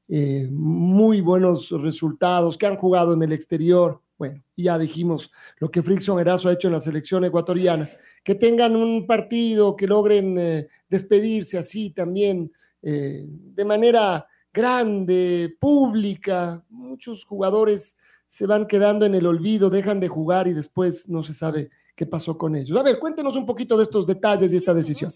eh, 0.09 0.49
muy 0.51 1.21
buenos 1.21 1.71
resultados, 1.71 2.59
que 2.59 2.67
han 2.67 2.77
jugado 2.77 3.15
en 3.15 3.23
el 3.23 3.33
exterior. 3.33 4.03
Bueno, 4.19 4.43
ya 4.57 4.79
dijimos 4.79 5.31
lo 5.59 5.71
que 5.71 5.85
Frickson 5.85 6.19
Erazo 6.19 6.49
ha 6.49 6.55
hecho 6.55 6.67
en 6.67 6.75
la 6.75 6.81
selección 6.81 7.25
ecuatoriana, 7.25 7.89
que 8.23 8.35
tengan 8.35 8.77
un 8.77 9.07
partido, 9.07 9.77
que 9.77 9.87
logren 9.87 10.39
eh, 10.39 10.69
despedirse 10.89 11.59
así 11.59 11.91
también 11.91 12.53
de 12.83 13.65
manera 13.67 14.27
grande, 14.55 15.55
pública. 15.61 16.65
Muchos 16.71 17.27
jugadores 17.27 17.95
se 18.27 18.47
van 18.47 18.67
quedando 18.67 19.05
en 19.05 19.15
el 19.15 19.27
olvido, 19.27 19.71
dejan 19.71 20.01
de 20.01 20.09
jugar 20.09 20.49
y 20.49 20.53
después 20.53 21.09
no 21.09 21.23
se 21.23 21.35
sabe 21.35 21.71
qué 21.97 22.07
pasó 22.07 22.39
con 22.39 22.57
ellos. 22.57 22.79
A 22.79 22.83
ver, 22.83 22.99
cuéntenos 22.99 23.37
un 23.37 23.45
poquito 23.45 23.77
de 23.77 23.83
estos 23.83 24.07
detalles 24.07 24.53
y 24.53 24.57
esta 24.57 24.73
decisión. 24.73 25.13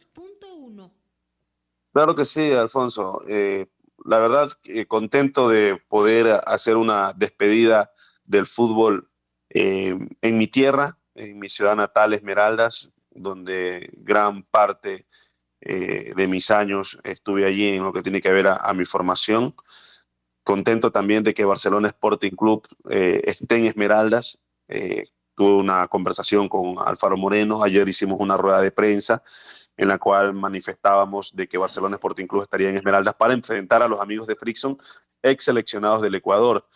Claro 1.93 2.17
que 2.17 2.25
sí, 2.25 2.51
Alfonso. 2.51 3.21
Eh, 3.29 3.69
la 4.05 4.19
verdad, 4.19 4.51
eh, 4.65 4.87
contento 4.87 5.49
de 5.49 5.81
poder 5.89 6.41
hacer 6.45 6.77
una 6.77 7.13
despedida 7.13 7.93
del 8.25 8.47
fútbol 8.47 9.09
eh, 9.51 9.97
en 10.21 10.39
mi 10.39 10.49
tierra, 10.49 10.99
en 11.15 11.39
mi 11.39 11.49
ciudad 11.49 11.77
natal, 11.77 12.13
Esmeraldas, 12.15 12.91
donde 13.11 13.91
gran 13.93 14.43
parte 14.45 15.07
de 15.61 16.27
mis 16.29 16.51
años 16.51 16.99
estuve 17.05 17.47
allí 17.47 17.69
en 17.69 17.85
lo 17.85 17.93
que 17.93 18.03
tiene 18.03 18.21
que 18.21 18.31
ver 18.31 18.49
a, 18.49 18.75
mi 18.75 18.85
formación. 18.85 19.55
Contento 20.43 20.93
también 20.93 21.23
de 21.23 21.33
que 21.33 21.47
Barcelona 21.47 21.89
Sporting 21.89 22.33
Club 22.33 22.69
esté 22.91 23.57
en 23.57 23.65
Esmeraldas 23.65 24.43
tuve 25.35 25.55
una 25.55 25.89
conversación 25.89 26.49
con 26.49 26.77
Alfaro 26.79 27.17
Moreno, 27.17 27.63
ayer 27.63 27.89
hicimos 27.89 28.19
una 28.21 28.37
rueda 28.37 28.61
de 28.61 28.71
prensa 28.71 29.23
en 29.77 29.89
la 29.89 29.99
cual 29.99 30.35
manifestábamos 30.35 31.35
de 31.35 31.49
que 31.49 31.59
Barcelona 31.59 31.97
Sporting 31.97 32.27
Club 32.27 32.43
estaría 32.43 32.71
en 32.71 32.77
Esmeraldas 32.77 33.15
para 33.15 33.35
enfrentar 33.35 33.83
a 33.83 33.89
los 33.89 34.01
amigos 34.01 34.27
de 34.29 34.37
Frickson, 34.37 34.79
ex 35.23 35.45
seleccionados 35.45 36.03
del 36.03 36.15
Ecuador. 36.15 36.69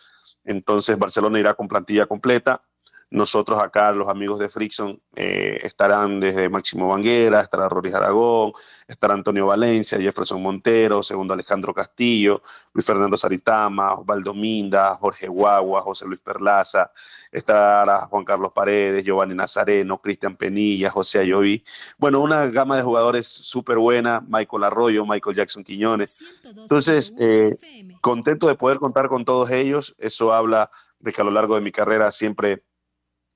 Entonces 0.43 0.97
Barcelona 0.97 1.39
irá 1.39 1.53
con 1.53 1.67
plantilla 1.67 2.05
completa, 2.07 2.61
nosotros 3.11 3.59
acá, 3.59 3.91
los 3.91 4.07
amigos 4.07 4.37
de 4.39 4.49
Frickson, 4.49 5.01
eh, 5.15 5.59
estarán 5.63 6.19
desde 6.19 6.47
Máximo 6.47 6.87
Banguera, 6.87 7.41
estará 7.41 7.67
Rory 7.67 7.91
Aragón, 7.91 8.51
estará 8.87 9.15
Antonio 9.15 9.47
Valencia, 9.47 9.99
Jefferson 9.99 10.41
Montero, 10.41 11.01
segundo 11.01 11.33
Alejandro 11.33 11.73
Castillo, 11.73 12.43
Luis 12.71 12.85
Fernando 12.85 13.17
Saritama, 13.17 13.95
Osvaldo 13.95 14.35
Minda, 14.35 14.95
Jorge 14.95 15.27
Guagua, 15.27 15.81
José 15.81 16.05
Luis 16.05 16.19
Perlaza, 16.19 16.91
estará 17.31 18.05
Juan 18.05 18.23
Carlos 18.23 18.51
Paredes, 18.53 19.03
Giovanni 19.03 19.33
Nazareno, 19.33 19.99
Cristian 19.99 20.35
Penilla, 20.35 20.91
José 20.91 21.19
Ayoví. 21.19 21.63
Bueno, 21.97 22.19
una 22.19 22.45
gama 22.47 22.77
de 22.77 22.83
jugadores 22.83 23.27
súper 23.27 23.79
buena, 23.79 24.21
Michael 24.27 24.65
Arroyo, 24.65 25.05
Michael 25.05 25.35
Jackson 25.35 25.63
Quiñones. 25.63 26.23
Entonces, 26.45 27.13
eh, 27.17 27.57
contento 28.01 28.47
de 28.47 28.53
poder 28.53 28.77
contar 28.77 29.07
con 29.07 29.25
todos 29.25 29.49
ellos. 29.49 29.95
Eso 29.97 30.31
habla 30.31 30.69
de 30.99 31.11
que 31.11 31.21
a 31.21 31.23
lo 31.23 31.31
largo 31.31 31.55
de 31.55 31.61
mi 31.61 31.71
carrera 31.71 32.11
siempre 32.11 32.63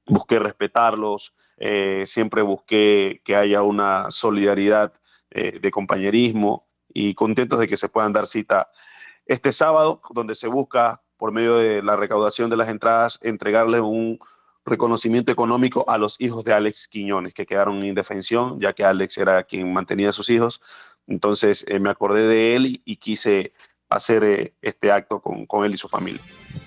busqué 0.05 0.39
respetarlos, 0.39 1.33
eh, 1.57 2.05
siempre 2.05 2.41
busqué 2.41 3.21
que 3.23 3.35
haya 3.35 3.61
una 3.61 4.11
solidaridad 4.11 4.93
eh, 5.31 5.59
de 5.59 5.71
compañerismo 5.71 6.67
y 6.93 7.13
contentos 7.15 7.59
de 7.59 7.67
que 7.67 7.77
se 7.77 7.89
puedan 7.89 8.13
dar 8.13 8.27
cita 8.27 8.69
este 9.25 9.51
sábado, 9.51 10.01
donde 10.11 10.35
se 10.35 10.47
busca, 10.47 11.01
por 11.17 11.31
medio 11.31 11.55
de 11.55 11.81
la 11.81 11.95
recaudación 11.95 12.49
de 12.49 12.57
las 12.57 12.69
entradas, 12.69 13.19
entregarle 13.21 13.79
un 13.79 14.19
reconocimiento 14.65 15.31
económico 15.31 15.85
a 15.87 15.97
los 15.97 16.19
hijos 16.19 16.43
de 16.43 16.53
Alex 16.53 16.87
Quiñones, 16.87 17.33
que 17.33 17.45
quedaron 17.45 17.77
en 17.77 17.85
indefensión, 17.85 18.59
ya 18.59 18.73
que 18.73 18.83
Alex 18.83 19.17
era 19.17 19.43
quien 19.43 19.71
mantenía 19.71 20.09
a 20.09 20.13
sus 20.13 20.29
hijos. 20.29 20.61
Entonces 21.07 21.65
eh, 21.67 21.79
me 21.79 21.89
acordé 21.89 22.27
de 22.27 22.55
él 22.55 22.81
y, 22.85 22.95
quise 22.97 23.53
hacer 23.89 24.53
este 24.61 24.91
acto 24.91 25.21
con, 25.21 25.45
con 25.45 25.65
él 25.65 25.73
y 25.73 25.77
su 25.77 25.87
familia. 25.87 26.21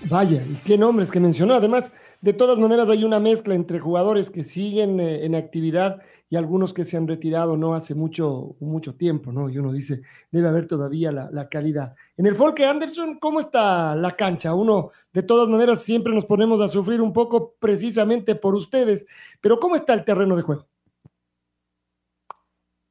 Vaya, 0.09 0.41
y 0.41 0.55
qué 0.63 0.77
nombres 0.77 1.11
que 1.11 1.19
mencionó. 1.19 1.53
Además, 1.53 1.91
de 2.21 2.31
todas 2.31 2.57
maneras 2.57 2.87
hay 2.87 3.03
una 3.03 3.19
mezcla 3.19 3.55
entre 3.55 3.79
jugadores 3.79 4.29
que 4.29 4.43
siguen 4.43 4.99
eh, 5.01 5.25
en 5.25 5.35
actividad 5.35 6.01
y 6.29 6.37
algunos 6.37 6.73
que 6.73 6.85
se 6.85 6.95
han 6.95 7.07
retirado 7.07 7.57
no 7.57 7.73
hace 7.73 7.93
mucho, 7.93 8.55
mucho 8.59 8.95
tiempo, 8.95 9.33
¿no? 9.33 9.49
Y 9.49 9.57
uno 9.57 9.73
dice, 9.73 10.01
debe 10.31 10.47
haber 10.47 10.65
todavía 10.65 11.11
la, 11.11 11.49
calidad. 11.49 11.95
En 12.15 12.25
el 12.25 12.35
Folke 12.35 12.65
Anderson, 12.65 13.19
¿cómo 13.19 13.41
está 13.41 13.95
la 13.95 14.15
cancha? 14.15 14.53
Uno, 14.53 14.91
de 15.11 15.23
todas 15.23 15.49
maneras, 15.49 15.83
siempre 15.83 16.13
nos 16.13 16.25
ponemos 16.25 16.61
a 16.61 16.69
sufrir 16.69 17.01
un 17.01 17.11
poco 17.11 17.55
precisamente 17.59 18.35
por 18.35 18.55
ustedes, 18.55 19.05
pero 19.41 19.59
¿cómo 19.59 19.75
está 19.75 19.93
el 19.93 20.05
terreno 20.05 20.35
de 20.37 20.41
juego? 20.43 20.67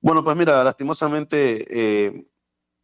Bueno, 0.00 0.22
pues 0.22 0.36
mira, 0.36 0.62
lastimosamente 0.62 2.06
eh, 2.06 2.26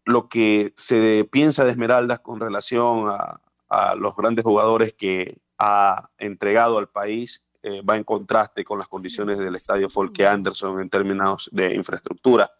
lo 0.06 0.28
que 0.28 0.72
se 0.76 1.28
piensa 1.30 1.64
de 1.64 1.70
Esmeraldas 1.70 2.20
con 2.20 2.40
relación 2.40 3.08
a, 3.08 3.41
a 3.72 3.94
los 3.94 4.14
grandes 4.14 4.44
jugadores 4.44 4.92
que 4.92 5.40
ha 5.58 6.10
entregado 6.18 6.76
al 6.76 6.90
país 6.90 7.42
eh, 7.62 7.80
va 7.80 7.96
en 7.96 8.04
contraste 8.04 8.64
con 8.64 8.78
las 8.78 8.88
condiciones 8.88 9.38
del 9.38 9.54
estadio 9.54 9.88
Folke 9.88 10.26
Anderson 10.26 10.80
en 10.80 10.90
términos 10.90 11.48
de 11.52 11.74
infraestructura. 11.74 12.50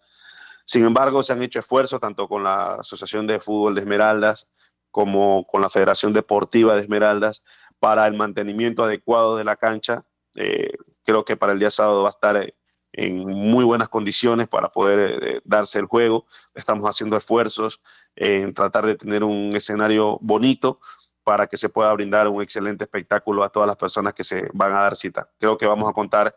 Sin 0.65 0.87
embargo, 0.87 1.23
se 1.23 1.35
han 1.35 1.43
hecho 1.43 1.61
esfuerzos 1.61 2.01
tanto 2.01 2.27
con 2.29 2.45
la 2.45 2.77
Asociación 2.77 3.27
de 3.27 3.41
Fútbol 3.41 3.75
de 3.75 3.83
Esmeraldas 3.83 4.49
como 4.91 5.47
con 5.47 5.61
la 5.61 5.69
Federación 5.69 6.15
Deportiva 6.15 6.75
de 6.75 6.81
Esmeraldas 6.81 7.43
para 7.79 8.07
el 8.07 8.15
mantenimiento 8.15 8.83
adecuado 8.83 9.37
de 9.37 9.45
la 9.45 9.57
cancha. 9.57 10.07
Eh, 10.37 10.73
creo 11.05 11.27
que 11.27 11.37
para 11.37 11.53
el 11.53 11.59
día 11.59 11.71
sábado 11.71 12.05
va 12.05 12.09
a 12.09 12.13
estar 12.13 12.37
eh, 12.39 12.55
en 12.93 13.27
muy 13.27 13.65
buenas 13.65 13.91
condiciones 13.91 14.49
para 14.49 14.71
poder 14.71 15.43
darse 15.45 15.79
el 15.79 15.87
juego. 15.87 16.25
Estamos 16.55 16.85
haciendo 16.85 17.19
esfuerzos 17.19 17.83
en 18.17 18.55
tratar 18.55 18.87
de 18.87 18.95
tener 18.95 19.25
un 19.25 19.55
escenario 19.57 20.19
bonito, 20.21 20.81
para 21.25 21.47
que 21.47 21.57
se 21.57 21.69
pueda 21.69 21.93
brindar 21.93 22.29
un 22.29 22.43
excelente 22.43 22.85
espectáculo 22.85 23.43
a 23.43 23.49
todas 23.49 23.67
las 23.67 23.77
personas 23.77 24.15
que 24.15 24.25
se 24.25 24.49
van 24.53 24.73
a 24.73 24.83
dar 24.83 24.97
cita. 24.97 25.31
Creo 25.39 25.57
que 25.57 25.67
vamos 25.67 25.89
a 25.89 25.93
contar 25.93 26.35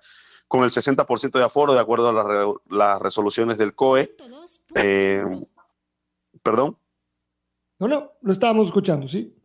con 0.48 0.64
el 0.64 0.72
60% 0.72 1.32
de 1.32 1.44
aforo, 1.44 1.74
de 1.74 1.80
acuerdo 1.80 2.10
a 2.10 2.14
las, 2.14 2.48
las 2.70 3.02
resoluciones 3.02 3.58
del 3.58 3.74
COE. 3.74 4.16
Eh, 4.76 5.24
¿Perdón? 6.44 6.78
No, 7.80 7.88
no, 7.88 8.12
lo 8.22 8.32
estábamos 8.32 8.68
escuchando, 8.68 9.08
¿sí? 9.08 9.36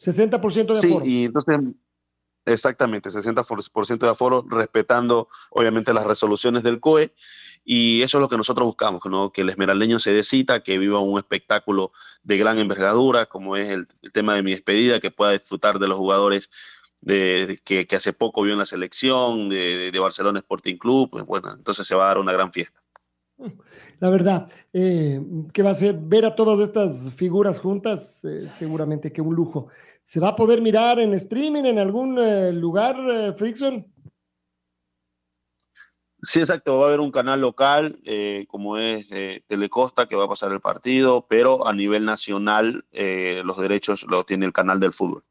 60% 0.00 0.40
de 0.40 0.78
aforo. 0.78 1.04
Sí, 1.04 1.10
y 1.10 1.24
entonces, 1.26 1.58
exactamente, 2.46 3.10
60% 3.10 3.98
de 3.98 4.08
aforo, 4.08 4.44
respetando 4.48 5.28
obviamente 5.50 5.92
las 5.92 6.06
resoluciones 6.06 6.62
del 6.62 6.80
COE. 6.80 7.12
Y 7.68 8.02
eso 8.02 8.18
es 8.18 8.22
lo 8.22 8.28
que 8.28 8.36
nosotros 8.36 8.64
buscamos, 8.64 9.04
¿no? 9.06 9.32
que 9.32 9.40
el 9.40 9.48
esmeraldeño 9.50 9.98
se 9.98 10.12
dé 10.12 10.22
cita, 10.22 10.62
que 10.62 10.78
viva 10.78 11.00
un 11.00 11.18
espectáculo 11.18 11.90
de 12.22 12.38
gran 12.38 12.58
envergadura, 12.58 13.26
como 13.26 13.56
es 13.56 13.68
el, 13.68 13.88
tema 14.12 14.36
de 14.36 14.44
mi 14.44 14.52
despedida, 14.52 15.00
que 15.00 15.10
pueda 15.10 15.32
disfrutar 15.32 15.80
de 15.80 15.88
los 15.88 15.98
jugadores 15.98 16.48
de, 17.00 17.60
que, 17.64 17.86
hace 17.96 18.12
poco 18.12 18.42
vio 18.42 18.52
en 18.52 18.60
la 18.60 18.66
selección, 18.66 19.48
de, 19.48 19.92
Barcelona 20.00 20.38
Sporting 20.38 20.76
Club. 20.76 21.10
Pues 21.10 21.26
bueno, 21.26 21.52
entonces 21.52 21.84
se 21.84 21.96
va 21.96 22.04
a 22.04 22.08
dar 22.08 22.18
una 22.18 22.32
gran 22.32 22.52
fiesta. 22.52 22.80
La 23.98 24.10
verdad, 24.10 24.48
eh, 24.72 25.20
que 25.52 25.62
va 25.62 25.70
a 25.70 25.74
ser 25.74 25.96
ver 25.98 26.24
a 26.24 26.36
todas 26.36 26.60
estas 26.60 27.12
figuras 27.14 27.58
juntas, 27.58 28.24
eh, 28.24 28.46
seguramente 28.48 29.12
que 29.12 29.20
un 29.20 29.34
lujo. 29.34 29.68
¿Se 30.06 30.20
va 30.20 30.28
a 30.28 30.36
poder 30.36 30.62
mirar 30.62 30.98
en 31.00 31.12
streaming 31.14 31.64
en 31.64 31.78
algún 31.78 32.18
eh, 32.18 32.52
lugar, 32.52 32.96
Frickson? 33.36 33.84
Sí, 36.22 36.40
exacto. 36.40 36.78
Va 36.78 36.84
a 36.84 36.88
haber 36.88 37.00
un 37.00 37.12
canal 37.12 37.40
local, 37.40 38.00
eh, 38.04 38.46
como 38.48 38.78
es 38.78 39.06
eh, 39.12 39.44
Telecosta, 39.46 40.08
que 40.08 40.16
va 40.16 40.24
a 40.24 40.28
pasar 40.28 40.52
el 40.52 40.60
partido, 40.60 41.26
pero 41.28 41.66
a 41.66 41.72
nivel 41.72 42.04
nacional 42.04 42.84
eh, 42.90 43.42
los 43.44 43.58
derechos 43.58 44.04
los 44.08 44.26
tiene 44.26 44.46
el 44.46 44.52
canal 44.52 44.80
del 44.80 44.92
fútbol. 44.92 45.24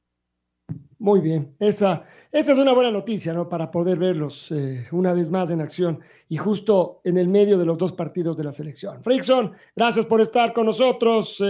Muy 0.98 1.20
bien, 1.20 1.56
esa, 1.60 2.06
esa 2.40 2.52
es 2.52 2.58
una 2.58 2.74
buena 2.74 2.92
noticia, 2.92 3.34
¿no? 3.34 3.48
Para 3.48 3.72
poder 3.72 3.98
verlos 3.98 4.54
una 4.92 5.14
vez 5.14 5.30
más 5.30 5.50
en 5.52 5.62
acción 5.62 6.02
y 6.28 6.36
justo 6.36 7.00
en 7.06 7.18
el 7.18 7.30
medio 7.30 7.58
de 7.58 7.66
los 7.66 7.78
dos 7.78 7.94
partidos 7.94 8.36
de 8.36 8.44
la 8.44 8.52
selección. 8.52 9.02
Frickson, 9.02 9.54
gracias 9.74 10.06
por 10.06 10.20
estar 10.20 10.52
con 10.52 10.66
nosotros, 10.66 11.42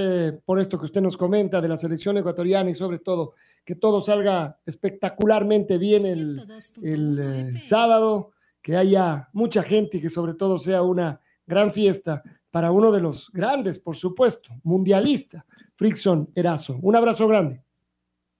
por 0.46 0.60
esto 0.60 0.78
que 0.78 0.86
usted 0.86 1.02
nos 1.02 1.18
comenta 1.18 1.60
de 1.60 1.70
la 1.70 1.78
selección 1.78 2.18
ecuatoriana 2.18 2.70
y 2.70 2.76
sobre 2.76 3.00
todo 3.00 3.34
que 3.64 3.76
todo 3.76 4.00
salga 4.00 4.60
espectacularmente 4.64 5.80
bien 5.80 6.06
el, 6.06 6.46
el 6.84 7.62
sábado 7.62 8.34
que 8.62 8.78
haya 8.78 9.30
mucha 9.34 9.64
gente 9.64 9.98
y 9.98 10.02
que 10.02 10.10
sobre 10.12 10.36
todo 10.36 10.60
sea 10.60 10.84
una 10.84 11.20
gran 11.48 11.74
fiesta 11.74 12.22
para 12.52 12.72
uno 12.72 12.92
de 12.92 13.02
los 13.02 13.30
grandes, 13.34 13.80
por 13.80 13.98
supuesto, 13.98 14.50
mundialista, 14.64 15.46
Frickson 15.76 16.30
Erazo. 16.36 16.78
Un 16.82 16.96
abrazo 16.96 17.28
grande. 17.28 17.65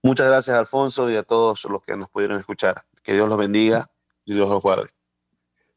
Muchas 0.06 0.28
gracias, 0.28 0.56
Alfonso, 0.56 1.10
y 1.10 1.16
a 1.16 1.24
todos 1.24 1.64
los 1.64 1.82
que 1.82 1.98
nos 1.98 2.08
pudieron 2.12 2.38
escuchar. 2.38 2.84
Que 3.02 3.14
Dios 3.14 3.28
los 3.28 3.40
bendiga 3.40 3.90
y 4.24 4.36
Dios 4.36 4.48
los 4.48 4.62
guarde. 4.62 4.88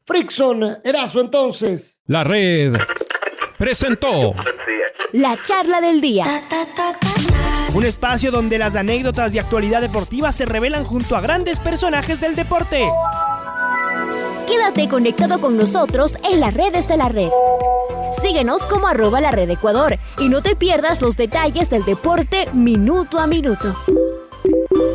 Frickson 0.05 0.77
Erazo, 0.83 1.21
entonces. 1.21 1.99
La 2.05 2.23
red 2.23 2.75
presentó 3.57 4.35
la 5.13 5.41
charla 5.41 5.81
del 5.81 5.99
día. 5.99 6.25
Un 7.73 7.83
espacio 7.83 8.29
donde 8.29 8.59
las 8.59 8.75
anécdotas 8.75 9.33
de 9.33 9.39
actualidad 9.39 9.81
deportiva 9.81 10.31
se 10.31 10.45
revelan 10.45 10.83
junto 10.83 11.15
a 11.15 11.21
grandes 11.21 11.59
personajes 11.59 12.21
del 12.21 12.35
deporte. 12.35 12.87
Quédate 14.45 14.87
conectado 14.89 15.41
con 15.41 15.57
nosotros 15.57 16.13
en 16.31 16.39
las 16.39 16.53
redes 16.53 16.87
de 16.87 16.97
la 16.97 17.09
red. 17.09 17.31
Síguenos 18.21 18.67
como 18.67 18.87
arroba 18.87 19.21
la 19.21 19.31
red 19.31 19.49
Ecuador 19.49 19.97
y 20.19 20.29
no 20.29 20.43
te 20.43 20.55
pierdas 20.55 21.01
los 21.01 21.17
detalles 21.17 21.71
del 21.71 21.83
deporte 21.83 22.47
minuto 22.53 23.17
a 23.17 23.25
minuto. 23.25 23.75